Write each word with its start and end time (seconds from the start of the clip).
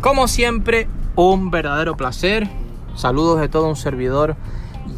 Como 0.00 0.28
siempre, 0.28 0.86
un 1.16 1.50
verdadero 1.50 1.96
placer. 1.96 2.48
Saludos 2.94 3.40
de 3.40 3.48
todo 3.48 3.68
un 3.68 3.76
servidor. 3.76 4.36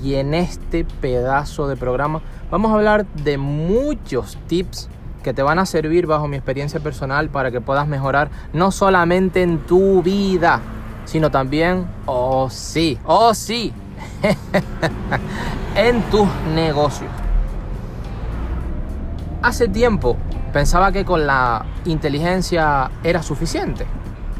Y 0.03 0.17
en 0.17 0.35
este 0.35 0.85
pedazo 0.85 1.69
de 1.69 1.77
programa 1.77 2.23
vamos 2.51 2.71
a 2.71 2.75
hablar 2.75 3.07
de 3.07 3.39
muchos 3.39 4.37
tips 4.47 4.89
que 5.23 5.33
te 5.33 5.43
van 5.43 5.59
a 5.59 5.67
servir 5.67 6.07
bajo 6.07 6.29
mi 6.29 6.37
experiencia 6.37 6.81
personal 6.81 7.29
para 7.29 7.51
que 7.51 7.61
puedas 7.61 7.89
mejorar 7.89 8.31
no 8.53 8.71
solamente 8.71 9.43
en 9.43 9.59
tu 9.59 10.03
vida, 10.03 10.61
sino 11.05 11.31
también, 11.31 11.87
oh 12.07 12.51
sí, 12.51 12.99
oh 13.05 13.33
sí, 13.33 13.73
en 15.77 16.03
tus 16.11 16.29
negocios. 16.55 17.11
Hace 19.43 19.69
tiempo 19.69 20.17
pensaba 20.53 20.93
que 20.93 21.05
con 21.05 21.27
la 21.27 21.65
inteligencia 21.85 22.91
era 23.03 23.23
suficiente. 23.23 23.87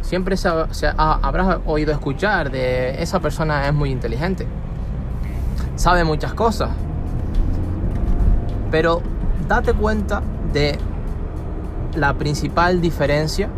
Siempre 0.01 0.37
se, 0.37 0.49
habrás 0.97 1.59
oído 1.67 1.93
escuchar 1.93 2.51
de 2.51 3.03
esa 3.03 3.21
persona 3.21 3.67
es 3.67 3.75
muy 3.75 3.91
inteligente. 3.91 4.47
Sabe 5.75 6.05
muchas 6.05 6.33
cosas. 6.33 6.71
Pero 8.71 9.03
date 9.49 9.73
cuenta 9.75 10.23
de 10.53 10.79
la 11.97 12.15
principal 12.15 12.81
diferencia. 12.81 13.49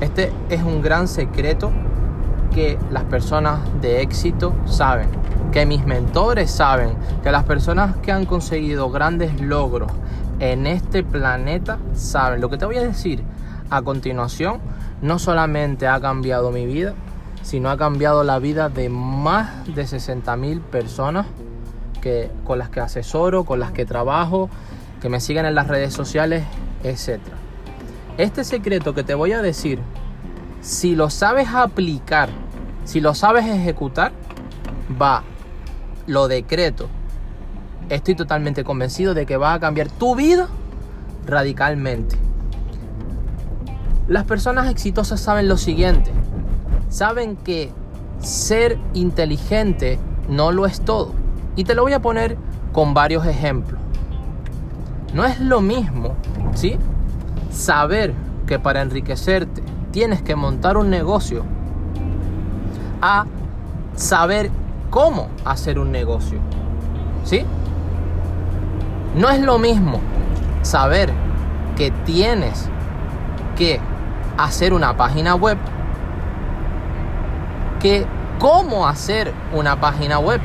Este 0.00 0.32
es 0.48 0.62
un 0.62 0.80
gran 0.80 1.08
secreto 1.08 1.70
que 2.54 2.78
las 2.90 3.04
personas 3.04 3.60
de 3.80 4.00
éxito 4.00 4.54
saben, 4.64 5.08
que 5.52 5.66
mis 5.66 5.84
mentores 5.84 6.50
saben, 6.50 6.94
que 7.22 7.30
las 7.30 7.44
personas 7.44 7.96
que 7.96 8.12
han 8.12 8.24
conseguido 8.24 8.90
grandes 8.90 9.40
logros 9.40 9.92
en 10.40 10.66
este 10.66 11.02
planeta 11.02 11.78
saben. 11.94 12.40
Lo 12.40 12.50
que 12.50 12.58
te 12.58 12.64
voy 12.64 12.76
a 12.76 12.82
decir 12.82 13.22
a 13.70 13.82
continuación 13.82 14.60
no 15.02 15.18
solamente 15.18 15.86
ha 15.86 16.00
cambiado 16.00 16.50
mi 16.50 16.66
vida, 16.66 16.94
sino 17.42 17.70
ha 17.70 17.76
cambiado 17.76 18.24
la 18.24 18.38
vida 18.38 18.68
de 18.68 18.88
más 18.88 19.66
de 19.74 19.86
60 19.86 20.36
mil 20.36 20.60
personas 20.60 21.26
que, 22.00 22.30
con 22.44 22.58
las 22.58 22.68
que 22.68 22.80
asesoro, 22.80 23.44
con 23.44 23.60
las 23.60 23.72
que 23.72 23.84
trabajo, 23.84 24.50
que 25.00 25.08
me 25.08 25.20
siguen 25.20 25.46
en 25.46 25.54
las 25.54 25.68
redes 25.68 25.94
sociales, 25.94 26.44
etc. 26.82 27.20
Este 28.16 28.44
secreto 28.44 28.94
que 28.94 29.04
te 29.04 29.14
voy 29.14 29.32
a 29.32 29.42
decir, 29.42 29.80
si 30.60 30.96
lo 30.96 31.10
sabes 31.10 31.48
aplicar, 31.48 32.28
si 32.84 33.00
lo 33.00 33.14
sabes 33.14 33.46
ejecutar, 33.46 34.12
va, 35.00 35.22
lo 36.06 36.28
decreto. 36.28 36.88
Estoy 37.88 38.14
totalmente 38.14 38.64
convencido 38.64 39.14
de 39.14 39.24
que 39.24 39.36
va 39.36 39.54
a 39.54 39.60
cambiar 39.60 39.88
tu 39.88 40.14
vida 40.14 40.48
radicalmente. 41.26 42.16
Las 44.08 44.24
personas 44.24 44.70
exitosas 44.70 45.20
saben 45.20 45.48
lo 45.48 45.56
siguiente. 45.56 46.10
Saben 46.90 47.36
que 47.36 47.70
ser 48.20 48.78
inteligente 48.94 49.98
no 50.28 50.52
lo 50.52 50.66
es 50.66 50.80
todo. 50.80 51.12
Y 51.56 51.64
te 51.64 51.74
lo 51.74 51.82
voy 51.82 51.92
a 51.92 52.00
poner 52.00 52.36
con 52.72 52.94
varios 52.94 53.26
ejemplos. 53.26 53.80
No 55.14 55.24
es 55.24 55.40
lo 55.40 55.60
mismo, 55.60 56.14
¿sí? 56.54 56.76
Saber 57.50 58.14
que 58.46 58.58
para 58.58 58.82
enriquecerte 58.82 59.62
tienes 59.90 60.22
que 60.22 60.36
montar 60.36 60.76
un 60.76 60.90
negocio 60.90 61.44
a 63.00 63.26
saber 63.96 64.50
cómo 64.90 65.28
hacer 65.44 65.78
un 65.78 65.90
negocio. 65.90 66.38
¿Sí? 67.24 67.44
No 69.18 69.28
es 69.30 69.40
lo 69.40 69.58
mismo 69.58 69.98
saber 70.62 71.10
que 71.76 71.90
tienes 71.90 72.70
que 73.56 73.80
hacer 74.36 74.72
una 74.72 74.96
página 74.96 75.34
web 75.34 75.58
que 77.80 78.06
cómo 78.38 78.86
hacer 78.86 79.34
una 79.52 79.80
página 79.80 80.20
web. 80.20 80.40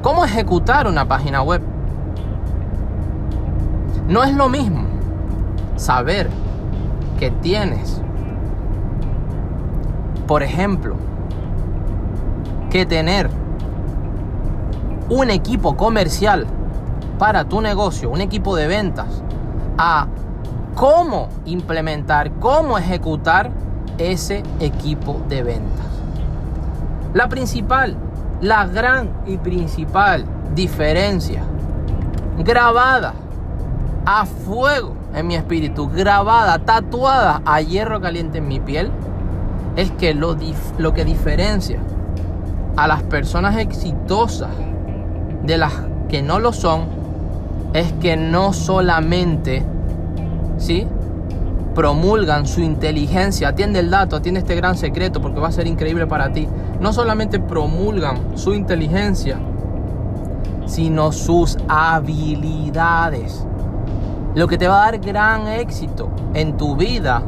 Cómo 0.00 0.24
ejecutar 0.24 0.86
una 0.86 1.08
página 1.08 1.42
web. 1.42 1.60
No 4.06 4.22
es 4.22 4.32
lo 4.32 4.48
mismo 4.48 4.84
saber 5.74 6.30
que 7.18 7.32
tienes, 7.32 8.00
por 10.28 10.44
ejemplo, 10.44 10.94
que 12.70 12.86
tener 12.86 13.28
un 15.08 15.30
equipo 15.30 15.76
comercial 15.76 16.46
para 17.18 17.44
tu 17.44 17.60
negocio, 17.60 18.10
un 18.10 18.20
equipo 18.20 18.56
de 18.56 18.66
ventas, 18.66 19.22
a 19.78 20.06
cómo 20.74 21.28
implementar, 21.44 22.32
cómo 22.40 22.78
ejecutar 22.78 23.50
ese 23.98 24.42
equipo 24.60 25.20
de 25.28 25.42
ventas. 25.42 25.86
La 27.12 27.28
principal, 27.28 27.96
la 28.40 28.66
gran 28.66 29.10
y 29.26 29.36
principal 29.36 30.24
diferencia 30.54 31.42
grabada 32.38 33.14
a 34.04 34.26
fuego 34.26 34.94
en 35.14 35.26
mi 35.26 35.36
espíritu, 35.36 35.88
grabada, 35.88 36.58
tatuada 36.58 37.40
a 37.44 37.60
hierro 37.60 38.00
caliente 38.00 38.38
en 38.38 38.48
mi 38.48 38.58
piel, 38.58 38.90
es 39.76 39.90
que 39.92 40.14
lo, 40.14 40.36
lo 40.78 40.92
que 40.92 41.04
diferencia 41.04 41.78
a 42.76 42.88
las 42.88 43.02
personas 43.04 43.56
exitosas 43.56 44.50
de 45.44 45.58
las 45.58 45.72
que 46.08 46.22
no 46.22 46.38
lo 46.38 46.52
son 46.52 46.86
es 47.72 47.92
que 47.94 48.16
no 48.16 48.52
solamente 48.52 49.62
¿sí? 50.58 50.86
promulgan 51.74 52.46
su 52.46 52.60
inteligencia, 52.60 53.48
atiende 53.48 53.80
el 53.80 53.90
dato, 53.90 54.16
atiende 54.16 54.40
este 54.40 54.54
gran 54.54 54.76
secreto 54.76 55.20
porque 55.20 55.40
va 55.40 55.48
a 55.48 55.52
ser 55.52 55.66
increíble 55.66 56.06
para 56.06 56.32
ti. 56.32 56.48
No 56.80 56.92
solamente 56.92 57.40
promulgan 57.40 58.36
su 58.38 58.54
inteligencia, 58.54 59.38
sino 60.66 61.12
sus 61.12 61.58
habilidades. 61.68 63.44
Lo 64.34 64.46
que 64.46 64.56
te 64.56 64.68
va 64.68 64.82
a 64.82 64.84
dar 64.90 64.98
gran 64.98 65.48
éxito 65.48 66.08
en 66.34 66.56
tu 66.56 66.76
vida 66.76 67.22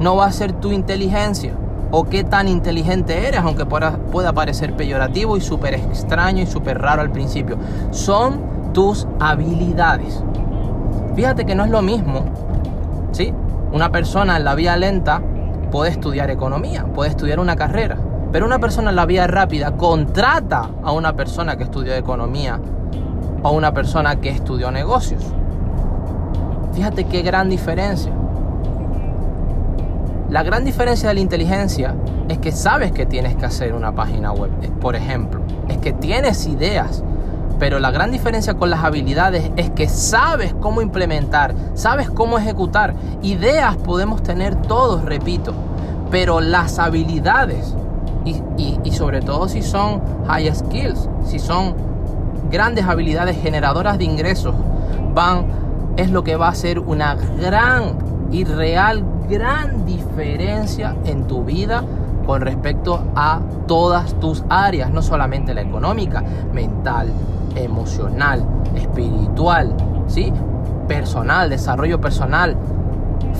no 0.00 0.16
va 0.16 0.26
a 0.26 0.32
ser 0.32 0.52
tu 0.52 0.72
inteligencia 0.72 1.54
o 1.90 2.04
qué 2.04 2.24
tan 2.24 2.48
inteligente 2.48 3.26
eres, 3.28 3.40
aunque 3.40 3.64
pueda, 3.66 4.32
parecer 4.32 4.74
peyorativo 4.74 5.36
y 5.36 5.40
súper 5.40 5.74
extraño 5.74 6.42
y 6.42 6.46
súper 6.46 6.80
raro 6.80 7.02
al 7.02 7.10
principio. 7.10 7.56
Son 7.90 8.72
tus 8.72 9.06
habilidades. 9.20 10.22
Fíjate 11.14 11.46
que 11.46 11.54
no 11.54 11.64
es 11.64 11.70
lo 11.70 11.82
mismo, 11.82 12.24
¿sí? 13.12 13.32
Una 13.72 13.90
persona 13.90 14.36
en 14.36 14.44
la 14.44 14.54
vía 14.54 14.76
lenta 14.76 15.22
puede 15.70 15.90
estudiar 15.90 16.30
economía, 16.30 16.84
puede 16.84 17.10
estudiar 17.10 17.40
una 17.40 17.56
carrera, 17.56 17.96
pero 18.32 18.46
una 18.46 18.58
persona 18.58 18.90
en 18.90 18.96
la 18.96 19.06
vía 19.06 19.26
rápida 19.26 19.76
contrata 19.76 20.70
a 20.82 20.92
una 20.92 21.14
persona 21.14 21.56
que 21.56 21.64
estudió 21.64 21.94
economía 21.94 22.60
o 23.42 23.50
una 23.52 23.72
persona 23.72 24.16
que 24.16 24.28
estudió 24.28 24.70
negocios. 24.70 25.24
Fíjate 26.72 27.04
qué 27.04 27.22
gran 27.22 27.48
diferencia. 27.48 28.12
La 30.28 30.42
gran 30.42 30.64
diferencia 30.64 31.08
de 31.08 31.14
la 31.14 31.20
inteligencia 31.20 31.94
es 32.28 32.38
que 32.38 32.50
sabes 32.50 32.90
que 32.90 33.06
tienes 33.06 33.36
que 33.36 33.46
hacer 33.46 33.74
una 33.74 33.94
página 33.94 34.32
web, 34.32 34.50
por 34.80 34.96
ejemplo. 34.96 35.40
Es 35.68 35.78
que 35.78 35.92
tienes 35.92 36.46
ideas, 36.46 37.04
pero 37.60 37.78
la 37.78 37.92
gran 37.92 38.10
diferencia 38.10 38.54
con 38.54 38.68
las 38.68 38.82
habilidades 38.82 39.52
es 39.56 39.70
que 39.70 39.88
sabes 39.88 40.52
cómo 40.60 40.82
implementar, 40.82 41.54
sabes 41.74 42.10
cómo 42.10 42.38
ejecutar. 42.38 42.94
Ideas 43.22 43.76
podemos 43.76 44.22
tener 44.24 44.56
todos, 44.56 45.04
repito, 45.04 45.54
pero 46.10 46.40
las 46.40 46.80
habilidades, 46.80 47.76
y, 48.24 48.90
sobre 48.90 49.20
todo 49.20 49.48
si 49.48 49.62
son 49.62 50.02
high 50.26 50.52
skills, 50.52 51.08
si 51.24 51.38
son 51.38 51.76
grandes 52.50 52.84
habilidades 52.84 53.40
generadoras 53.40 53.96
de 53.98 54.04
ingresos, 54.04 54.56
van, 55.14 55.46
es 55.96 56.10
lo 56.10 56.24
que 56.24 56.34
va 56.34 56.48
a 56.48 56.50
hacer 56.50 56.80
una 56.80 57.14
gran 57.14 58.05
y 58.30 58.44
real, 58.44 59.04
gran 59.28 59.84
diferencia 59.84 60.94
en 61.04 61.26
tu 61.26 61.44
vida 61.44 61.84
con 62.26 62.40
respecto 62.40 63.02
a 63.14 63.40
todas 63.66 64.18
tus 64.20 64.44
áreas, 64.48 64.90
no 64.90 65.00
solamente 65.00 65.54
la 65.54 65.62
económica, 65.62 66.22
mental, 66.52 67.08
emocional, 67.54 68.44
espiritual, 68.74 69.74
¿sí? 70.06 70.32
Personal, 70.88 71.48
desarrollo 71.48 72.00
personal, 72.00 72.56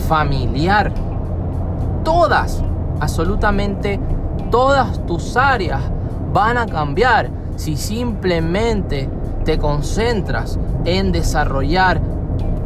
familiar. 0.08 0.92
Todas, 2.04 2.62
absolutamente 3.00 3.98
todas 4.50 5.04
tus 5.06 5.36
áreas 5.36 5.80
van 6.32 6.58
a 6.58 6.66
cambiar 6.66 7.30
si 7.56 7.76
simplemente 7.76 9.08
te 9.44 9.58
concentras 9.58 10.58
en 10.84 11.12
desarrollar 11.12 12.00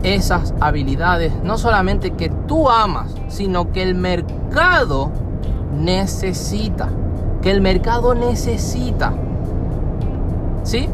esas 0.03 0.55
habilidades, 0.61 1.33
no 1.43 1.59
solamente 1.59 2.13
que 2.13 2.31
tú 2.31 2.69
amas, 2.69 3.15
sino 3.29 3.73
que 3.73 3.83
el 3.83 3.95
mercado 3.95 5.11
necesita, 5.77 6.89
que 7.43 7.51
el 7.51 7.61
mercado 7.61 8.15
necesita. 8.15 9.13
¿Sí? 10.63 10.89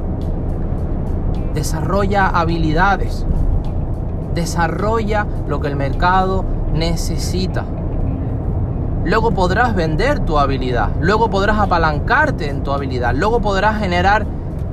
desarrolla 1.57 2.27
habilidades, 2.29 3.25
Desarrolla 4.35 5.27
lo 5.49 5.61
que 5.61 5.69
el 5.69 5.77
mercado 5.77 6.45
necesita. 6.75 7.65
Luego 9.03 9.31
podrás 9.31 9.75
vender 9.75 10.21
tu 10.21 10.39
habilidad. 10.39 10.91
Luego 11.01 11.31
podrás 11.31 11.59
apalancarte 11.59 12.51
en 12.51 12.63
tu 12.63 12.71
habilidad. 12.73 13.15
Luego 13.15 13.41
podrás 13.41 13.79
generar 13.79 14.27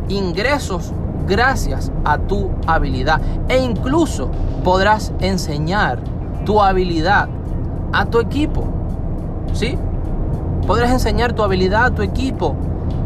ingresos 0.09 0.91
gracias 1.27 1.91
a 2.05 2.17
tu 2.17 2.49
habilidad. 2.67 3.21
E 3.49 3.57
incluso 3.57 4.29
podrás 4.63 5.13
enseñar 5.19 5.99
tu 6.45 6.61
habilidad 6.61 7.29
a 7.91 8.05
tu 8.05 8.19
equipo. 8.19 8.65
¿Sí? 9.53 9.77
Podrás 10.67 10.91
enseñar 10.91 11.33
tu 11.33 11.43
habilidad 11.43 11.85
a 11.85 11.91
tu 11.91 12.01
equipo 12.01 12.55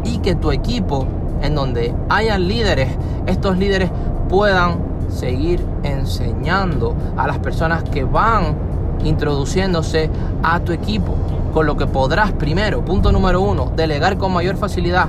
y 0.04 0.18
que 0.18 0.34
tu 0.34 0.52
equipo, 0.52 1.06
en 1.42 1.54
donde 1.54 1.94
hayan 2.08 2.46
líderes, 2.48 2.88
estos 3.26 3.58
líderes 3.58 3.90
puedan 4.28 4.78
seguir 5.08 5.64
enseñando 5.82 6.94
a 7.16 7.26
las 7.26 7.38
personas 7.38 7.82
que 7.82 8.04
van 8.04 8.56
introduciéndose 9.04 10.10
a 10.42 10.60
tu 10.60 10.72
equipo. 10.72 11.14
Con 11.52 11.66
lo 11.66 11.76
que 11.76 11.86
podrás 11.86 12.32
primero, 12.32 12.84
punto 12.84 13.10
número 13.10 13.40
uno, 13.40 13.72
delegar 13.74 14.18
con 14.18 14.32
mayor 14.32 14.56
facilidad. 14.56 15.06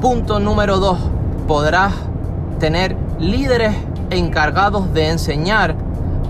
Punto 0.00 0.38
número 0.38 0.78
dos, 0.78 0.98
podrás 1.50 1.92
tener 2.60 2.96
líderes 3.18 3.74
encargados 4.10 4.94
de 4.94 5.08
enseñar 5.08 5.74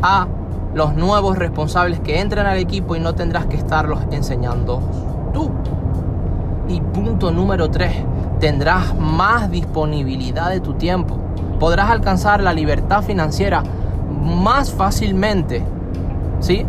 a 0.00 0.26
los 0.72 0.94
nuevos 0.94 1.36
responsables 1.36 2.00
que 2.00 2.20
entren 2.20 2.46
al 2.46 2.56
equipo 2.56 2.96
y 2.96 3.00
no 3.00 3.14
tendrás 3.14 3.44
que 3.44 3.56
estarlos 3.58 3.98
enseñando 4.12 4.80
tú. 5.34 5.50
Y 6.68 6.80
punto 6.80 7.32
número 7.32 7.70
3, 7.70 7.96
tendrás 8.38 8.96
más 8.96 9.50
disponibilidad 9.50 10.48
de 10.48 10.60
tu 10.60 10.72
tiempo. 10.72 11.18
Podrás 11.58 11.90
alcanzar 11.90 12.42
la 12.42 12.54
libertad 12.54 13.02
financiera 13.02 13.62
más 14.24 14.72
fácilmente, 14.72 15.62
¿sí? 16.38 16.64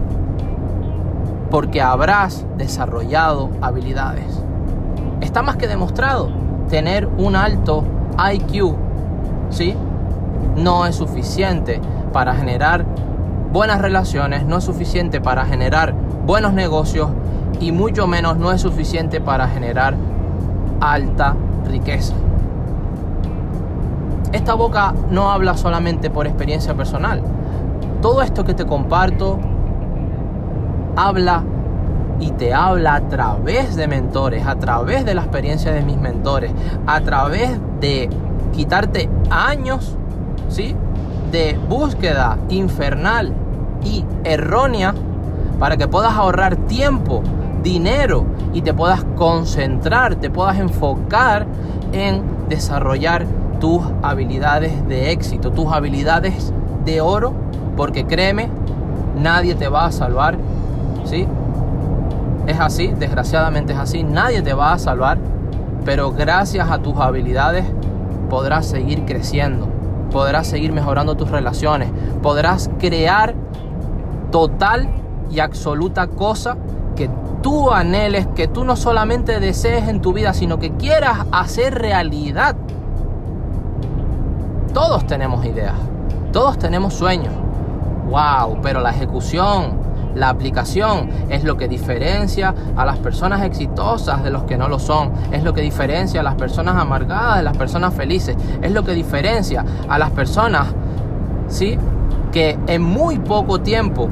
Porque 1.49 1.81
habrás 1.81 2.45
desarrollado 2.57 3.49
habilidades. 3.61 4.43
Está 5.21 5.41
más 5.41 5.55
que 5.55 5.69
demostrado, 5.69 6.29
tener 6.69 7.07
un 7.17 7.37
alto 7.37 7.85
IQ, 8.17 8.75
¿sí? 9.49 9.75
No 10.55 10.85
es 10.85 10.95
suficiente 10.95 11.79
para 12.11 12.35
generar 12.35 12.85
buenas 13.51 13.81
relaciones, 13.81 14.45
no 14.45 14.57
es 14.57 14.63
suficiente 14.63 15.21
para 15.21 15.45
generar 15.45 15.93
buenos 16.25 16.53
negocios 16.53 17.09
y 17.59 17.71
mucho 17.71 18.07
menos 18.07 18.37
no 18.37 18.51
es 18.51 18.61
suficiente 18.61 19.21
para 19.21 19.47
generar 19.47 19.95
alta 20.79 21.35
riqueza. 21.67 22.13
Esta 24.31 24.53
boca 24.53 24.93
no 25.09 25.29
habla 25.29 25.57
solamente 25.57 26.09
por 26.09 26.25
experiencia 26.25 26.73
personal. 26.73 27.21
Todo 28.01 28.21
esto 28.21 28.45
que 28.45 28.53
te 28.53 28.65
comparto 28.65 29.37
habla 30.95 31.43
y 32.21 32.29
te 32.31 32.53
habla 32.53 32.95
a 32.95 33.01
través 33.09 33.75
de 33.75 33.87
mentores, 33.87 34.45
a 34.45 34.55
través 34.55 35.03
de 35.03 35.15
la 35.15 35.23
experiencia 35.23 35.73
de 35.73 35.81
mis 35.81 35.97
mentores, 35.97 36.51
a 36.85 37.01
través 37.01 37.59
de 37.81 38.09
quitarte 38.53 39.09
años, 39.29 39.97
¿sí? 40.47 40.75
De 41.31 41.59
búsqueda 41.67 42.37
infernal 42.49 43.33
y 43.83 44.05
errónea 44.23 44.93
para 45.59 45.77
que 45.77 45.87
puedas 45.87 46.13
ahorrar 46.13 46.55
tiempo, 46.55 47.23
dinero 47.63 48.25
y 48.53 48.61
te 48.61 48.73
puedas 48.73 49.03
concentrar, 49.15 50.15
te 50.15 50.29
puedas 50.29 50.59
enfocar 50.59 51.47
en 51.91 52.21
desarrollar 52.49 53.25
tus 53.59 53.81
habilidades 54.03 54.87
de 54.87 55.11
éxito, 55.11 55.51
tus 55.51 55.71
habilidades 55.71 56.53
de 56.85 57.01
oro, 57.01 57.33
porque 57.75 58.05
créeme, 58.05 58.49
nadie 59.17 59.55
te 59.55 59.67
va 59.67 59.85
a 59.85 59.91
salvar, 59.91 60.37
¿sí? 61.05 61.27
Es 62.47 62.59
así, 62.59 62.87
desgraciadamente 62.87 63.73
es 63.73 63.79
así, 63.79 64.03
nadie 64.03 64.41
te 64.41 64.53
va 64.53 64.73
a 64.73 64.79
salvar, 64.79 65.19
pero 65.85 66.11
gracias 66.11 66.69
a 66.69 66.79
tus 66.79 66.97
habilidades 66.97 67.65
podrás 68.29 68.65
seguir 68.65 69.05
creciendo, 69.05 69.67
podrás 70.11 70.47
seguir 70.47 70.71
mejorando 70.73 71.15
tus 71.15 71.29
relaciones, 71.29 71.91
podrás 72.21 72.69
crear 72.79 73.35
total 74.31 74.89
y 75.29 75.39
absoluta 75.39 76.07
cosa 76.07 76.57
que 76.95 77.09
tú 77.41 77.71
anheles, 77.71 78.27
que 78.35 78.47
tú 78.47 78.63
no 78.63 78.75
solamente 78.75 79.39
desees 79.39 79.87
en 79.87 80.01
tu 80.01 80.13
vida, 80.13 80.33
sino 80.33 80.59
que 80.59 80.71
quieras 80.71 81.25
hacer 81.31 81.75
realidad. 81.75 82.55
Todos 84.73 85.05
tenemos 85.05 85.45
ideas, 85.45 85.75
todos 86.31 86.57
tenemos 86.57 86.93
sueños. 86.93 87.33
Wow, 88.09 88.59
pero 88.61 88.81
la 88.81 88.91
ejecución, 88.91 89.80
la 90.15 90.29
aplicación 90.29 91.09
es 91.29 91.43
lo 91.43 91.57
que 91.57 91.67
diferencia 91.67 92.53
a 92.75 92.85
las 92.85 92.97
personas 92.97 93.43
exitosas 93.43 94.23
de 94.23 94.29
los 94.29 94.43
que 94.43 94.57
no 94.57 94.67
lo 94.67 94.79
son. 94.79 95.11
Es 95.31 95.43
lo 95.43 95.53
que 95.53 95.61
diferencia 95.61 96.21
a 96.21 96.23
las 96.23 96.35
personas 96.35 96.75
amargadas 96.75 97.37
de 97.37 97.43
las 97.43 97.57
personas 97.57 97.93
felices. 97.93 98.35
Es 98.61 98.71
lo 98.71 98.83
que 98.83 98.93
diferencia 98.93 99.65
a 99.87 99.97
las 99.97 100.11
personas, 100.11 100.67
¿sí? 101.47 101.77
Que 102.31 102.57
en 102.67 102.81
muy 102.81 103.19
poco 103.19 103.61
tiempo 103.61 104.09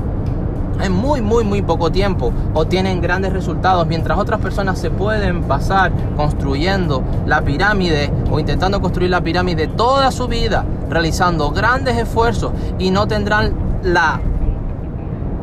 en 0.82 0.94
muy, 0.94 1.22
muy, 1.22 1.44
muy 1.44 1.62
poco 1.62 1.92
tiempo 1.92 2.32
obtienen 2.54 3.02
grandes 3.02 3.34
resultados, 3.34 3.86
mientras 3.88 4.18
otras 4.18 4.40
personas 4.40 4.80
se 4.80 4.90
pueden 4.90 5.44
pasar 5.44 5.92
construyendo 6.16 7.04
la 7.26 7.42
pirámide 7.42 8.12
o 8.32 8.40
intentando 8.40 8.80
construir 8.80 9.10
la 9.10 9.22
pirámide 9.22 9.68
toda 9.68 10.12
su 10.12 10.28
vida, 10.28 10.66
realizando 10.90 11.52
grandes 11.52 11.98
esfuerzos 11.98 12.54
y 12.78 12.92
no 12.92 13.08
tendrán 13.08 13.54
la 13.84 14.22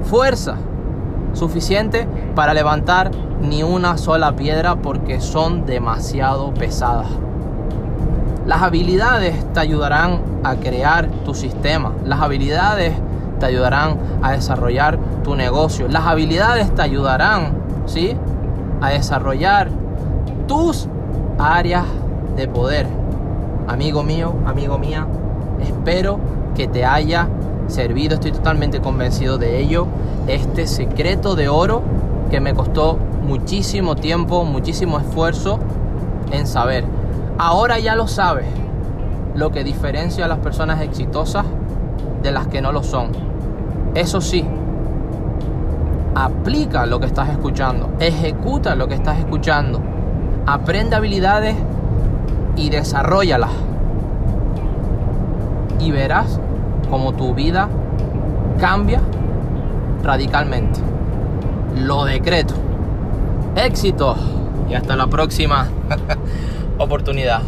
fuerza 0.09 0.57
suficiente 1.33 2.09
para 2.35 2.55
levantar 2.55 3.11
ni 3.41 3.63
una 3.63 3.99
sola 3.99 4.35
piedra 4.35 4.77
porque 4.77 5.21
son 5.21 5.67
demasiado 5.67 6.53
pesadas. 6.55 7.09
Las 8.47 8.63
habilidades 8.63 9.45
te 9.53 9.61
ayudarán 9.61 10.21
a 10.45 10.55
crear 10.57 11.09
tu 11.25 11.35
sistema. 11.35 11.93
Las 12.05 12.21
habilidades 12.23 12.95
te 13.41 13.47
ayudarán 13.47 13.99
a 14.23 14.33
desarrollar 14.33 14.99
tu 15.25 15.35
negocio. 15.35 15.89
Las 15.89 16.07
habilidades 16.07 16.73
te 16.75 16.83
ayudarán, 16.83 17.55
¿sí? 17.87 18.17
A 18.81 18.91
desarrollar 18.91 19.69
tus 20.47 20.89
áreas 21.39 21.85
de 22.37 22.47
poder. 22.47 22.87
Amigo 23.67 24.05
mío, 24.05 24.33
amigo 24.47 24.79
mía, 24.79 25.07
espero 25.61 26.21
que 26.55 26.69
te 26.69 26.85
haya 26.85 27.29
servido, 27.69 28.15
estoy 28.15 28.33
totalmente 28.33 28.81
convencido 28.81 29.39
de 29.39 29.59
ello. 29.59 29.87
Este 30.27 30.67
secreto 30.67 31.35
de 31.35 31.49
oro 31.49 31.83
que 32.31 32.41
me 32.41 32.55
costó 32.55 32.99
muchísimo 33.23 33.97
tiempo, 33.97 34.45
muchísimo 34.45 34.99
esfuerzo 34.99 35.59
en 36.31 36.47
saber. 36.47 36.85
Ahora 37.39 37.79
ya 37.79 37.95
lo 37.95 38.07
sabes, 38.07 38.47
lo 39.35 39.51
que 39.51 39.65
diferencia 39.65 40.25
a 40.25 40.29
las 40.29 40.39
personas 40.39 40.81
exitosas 40.81 41.45
de 42.23 42.31
las 42.33 42.47
que 42.47 42.61
no 42.61 42.73
lo 42.73 42.83
son. 42.83 43.11
Eso 43.95 44.21
sí, 44.21 44.45
aplica 46.15 46.87
lo 46.87 46.99
que 46.99 47.07
estás 47.07 47.29
escuchando, 47.29 47.91
ejecuta 48.01 48.75
lo 48.75 48.89
que 48.89 48.95
estás 48.95 49.19
escuchando, 49.19 49.81
aprende 50.47 50.97
habilidades 50.97 51.57
y 52.57 52.71
desarrollalas. 52.71 53.51
Y 55.79 55.91
verás 55.91 56.41
como 56.91 57.13
tu 57.13 57.35
vida 57.35 57.69
cambia 58.59 59.01
radicalmente. 60.03 60.81
Lo 61.77 62.05
decreto. 62.05 62.55
Éxito 63.57 64.17
y 64.69 64.75
hasta 64.75 64.97
la 64.97 65.07
próxima 65.07 65.69
oportunidad. 66.79 67.43